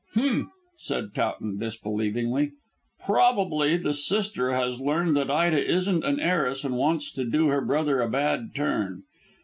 "Humph!" 0.15 0.49
said 0.79 1.13
Towton 1.13 1.59
disbelievingly. 1.59 2.53
"Probably 3.05 3.77
the 3.77 3.93
sister 3.93 4.51
has 4.51 4.81
learned 4.81 5.15
that 5.17 5.29
Ida 5.29 5.63
isn't 5.63 6.03
an 6.03 6.19
heiress 6.19 6.63
and 6.63 6.75
wants 6.75 7.11
to 7.11 7.23
do 7.23 7.49
her 7.49 7.61
brother 7.61 8.01
a 8.01 8.09
bad 8.09 8.55
turn. 8.55 9.03